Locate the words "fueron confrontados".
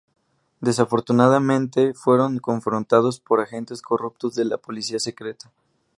1.93-3.19